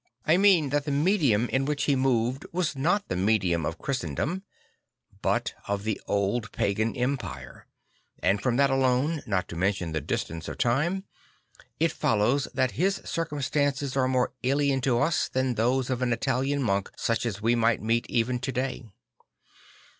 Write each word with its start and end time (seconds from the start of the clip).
I 0.25 0.35
mean 0.35 0.69
that 0.69 0.85
the 0.85 0.91
medium 0.91 1.47
in 1.49 1.65
which 1.65 1.83
He 1.83 1.95
moved 1.95 2.43
was 2.51 2.75
not 2.75 3.07
the 3.07 3.15
medium 3.15 3.67
of 3.67 3.77
Christendom 3.77 4.41
but 5.21 5.53
of 5.67 5.83
the 5.83 6.01
old 6.07 6.51
pagan 6.51 6.95
empire; 6.95 7.67
and 8.17 8.41
from 8.41 8.55
that 8.55 8.71
alone, 8.71 9.21
not 9.27 9.47
to 9.49 9.55
mention 9.55 9.91
the 9.91 10.01
distance 10.01 10.47
of 10.47 10.57
time, 10.57 11.03
it 11.79 11.91
follows 11.91 12.47
that 12.55 12.71
His 12.81 12.99
circum 13.05 13.43
stances 13.43 13.95
are 13.95 14.07
more 14.07 14.33
alien 14.43 14.81
to 14.81 14.97
us 14.99 15.27
than 15.27 15.53
those 15.53 15.91
of 15.91 16.01
an 16.01 16.11
Italian 16.13 16.63
monk 16.63 16.89
such 16.97 17.23
as 17.23 17.39
we 17.43 17.53
might 17.53 17.79
meet 17.83 18.07
even 18.09 18.39
to 18.39 18.51
day. 18.51 18.85